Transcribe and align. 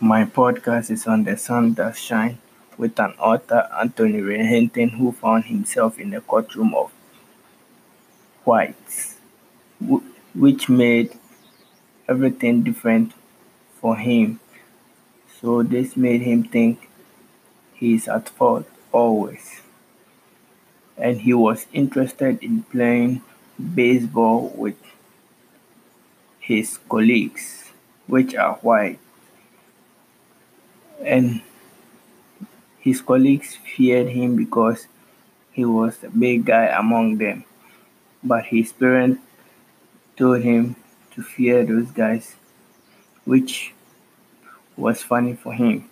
My 0.00 0.26
podcast 0.26 0.90
is 0.90 1.06
on 1.06 1.24
the 1.24 1.38
sun 1.38 1.72
that 1.74 1.96
shine 1.96 2.36
with 2.76 3.00
an 3.00 3.14
author, 3.18 3.66
Anthony 3.80 4.20
Ray 4.20 4.66
who 4.88 5.10
found 5.10 5.46
himself 5.46 5.98
in 5.98 6.10
the 6.10 6.20
courtroom 6.20 6.74
of 6.74 6.92
whites, 8.44 9.16
which 10.34 10.68
made 10.68 11.18
everything 12.06 12.62
different 12.62 13.14
for 13.80 13.96
him. 13.96 14.38
So 15.40 15.62
this 15.62 15.96
made 15.96 16.20
him 16.20 16.44
think 16.44 16.90
he 17.72 17.94
is 17.94 18.06
at 18.06 18.28
fault 18.28 18.66
always. 18.92 19.62
And 20.98 21.22
he 21.22 21.32
was 21.32 21.64
interested 21.72 22.42
in 22.42 22.64
playing 22.64 23.22
baseball 23.74 24.52
with 24.54 24.76
his 26.38 26.76
colleagues, 26.86 27.72
which 28.06 28.34
are 28.34 28.56
white. 28.56 28.98
And 31.06 31.40
his 32.80 33.00
colleagues 33.00 33.54
feared 33.54 34.08
him 34.08 34.34
because 34.34 34.88
he 35.52 35.64
was 35.64 36.02
a 36.02 36.10
big 36.10 36.44
guy 36.44 36.66
among 36.66 37.18
them. 37.18 37.44
But 38.24 38.46
his 38.46 38.72
parents 38.72 39.22
told 40.16 40.42
him 40.42 40.74
to 41.12 41.22
fear 41.22 41.64
those 41.64 41.92
guys, 41.92 42.34
which 43.24 43.72
was 44.76 45.00
funny 45.00 45.34
for 45.34 45.52
him. 45.52 45.88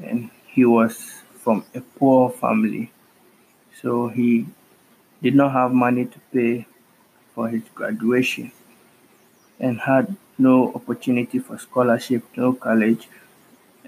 And 0.00 0.30
he 0.46 0.64
was 0.64 0.96
from 1.42 1.64
a 1.74 1.80
poor 1.80 2.30
family, 2.30 2.92
so 3.82 4.06
he 4.06 4.46
did 5.22 5.34
not 5.34 5.52
have 5.52 5.72
money 5.72 6.04
to 6.04 6.18
pay 6.32 6.66
for 7.34 7.48
his 7.48 7.62
graduation 7.74 8.52
and 9.58 9.80
had 9.80 10.16
no 10.38 10.72
opportunity 10.74 11.40
for 11.40 11.58
scholarship, 11.58 12.22
no 12.36 12.52
college, 12.52 13.08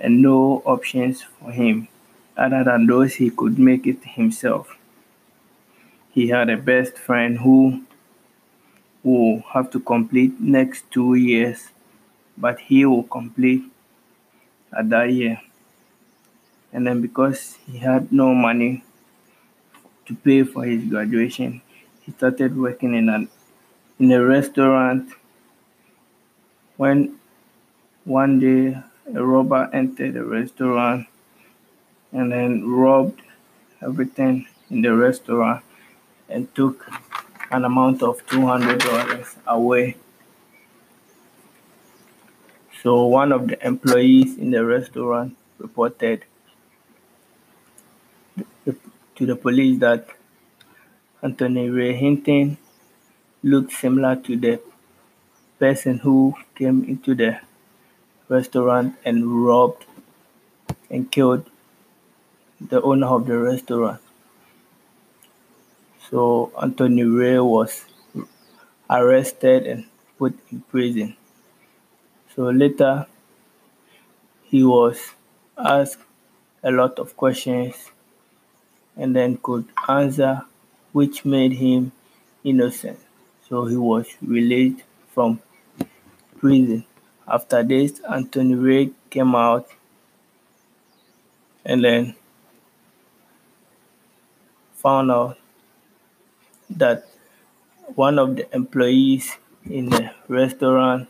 and 0.00 0.22
no 0.22 0.62
options 0.64 1.22
for 1.22 1.50
him 1.50 1.88
other 2.36 2.62
than 2.64 2.86
those 2.86 3.14
he 3.14 3.30
could 3.30 3.58
make 3.58 3.86
it 3.86 4.02
himself. 4.04 4.76
He 6.10 6.28
had 6.28 6.48
a 6.50 6.56
best 6.56 6.96
friend 6.96 7.38
who 7.38 7.82
will 9.02 9.42
have 9.52 9.70
to 9.70 9.80
complete 9.80 10.40
next 10.40 10.90
two 10.90 11.14
years, 11.14 11.70
but 12.36 12.60
he 12.60 12.84
will 12.84 13.04
complete 13.04 13.64
at 14.76 14.88
that 14.90 15.12
year. 15.12 15.40
And 16.72 16.86
then 16.86 17.00
because 17.00 17.58
he 17.66 17.78
had 17.78 18.12
no 18.12 18.34
money 18.34 18.84
to 20.06 20.14
pay 20.14 20.42
for 20.42 20.64
his 20.64 20.84
graduation, 20.84 21.62
he 22.00 22.12
started 22.12 22.56
working 22.56 22.94
in 22.94 23.08
an 23.08 23.28
in 23.98 24.12
a 24.12 24.24
restaurant 24.24 25.10
when 26.76 27.18
one 28.04 28.38
day 28.38 28.80
a 29.14 29.24
robber 29.24 29.70
entered 29.72 30.14
the 30.14 30.24
restaurant 30.24 31.06
and 32.12 32.32
then 32.32 32.68
robbed 32.68 33.22
everything 33.82 34.46
in 34.70 34.82
the 34.82 34.94
restaurant 34.94 35.64
and 36.28 36.54
took 36.54 36.90
an 37.50 37.64
amount 37.64 38.02
of 38.02 38.24
$200 38.26 39.36
away. 39.46 39.96
So 42.82 43.04
one 43.06 43.32
of 43.32 43.48
the 43.48 43.66
employees 43.66 44.36
in 44.38 44.50
the 44.50 44.64
restaurant 44.64 45.36
reported 45.58 46.24
to 48.66 49.26
the 49.26 49.34
police 49.34 49.80
that 49.80 50.06
Anthony 51.22 51.68
Ray 51.68 51.94
Hinton 51.96 52.58
looked 53.42 53.72
similar 53.72 54.14
to 54.16 54.36
the 54.36 54.60
person 55.58 55.98
who 55.98 56.34
came 56.54 56.84
into 56.84 57.14
the 57.14 57.40
restaurant 58.28 58.96
and 59.04 59.44
robbed 59.44 59.86
and 60.90 61.10
killed 61.10 61.48
the 62.60 62.80
owner 62.82 63.06
of 63.06 63.26
the 63.26 63.38
restaurant. 63.38 64.00
So 66.10 66.52
Anthony 66.60 67.04
Ray 67.04 67.38
was 67.38 67.84
arrested 68.88 69.66
and 69.66 69.86
put 70.18 70.38
in 70.50 70.62
prison. 70.62 71.16
So 72.34 72.44
later 72.44 73.06
he 74.44 74.64
was 74.64 75.12
asked 75.56 75.98
a 76.62 76.70
lot 76.70 76.98
of 76.98 77.16
questions 77.16 77.90
and 78.96 79.14
then 79.14 79.36
could 79.36 79.66
answer 79.88 80.42
which 80.92 81.24
made 81.24 81.52
him 81.52 81.92
innocent. 82.42 82.98
So 83.48 83.66
he 83.66 83.76
was 83.76 84.06
released 84.22 84.82
from 85.12 85.40
prison. 86.38 86.84
After 87.30 87.62
this, 87.62 88.00
Anthony 88.10 88.54
Ray 88.54 88.90
came 89.10 89.34
out 89.34 89.68
and 91.64 91.84
then 91.84 92.14
found 94.74 95.10
out 95.10 95.36
that 96.70 97.06
one 97.94 98.18
of 98.18 98.36
the 98.36 98.54
employees 98.54 99.36
in 99.68 99.90
the 99.90 100.10
restaurant 100.28 101.08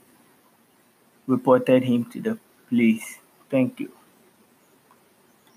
reported 1.26 1.84
him 1.84 2.04
to 2.06 2.20
the 2.20 2.38
police. 2.68 3.18
Thank 3.50 3.80
you. 3.80 3.97